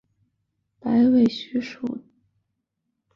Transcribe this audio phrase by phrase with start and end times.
[0.79, 2.07] 白尾鼹属等之数种哺乳动物。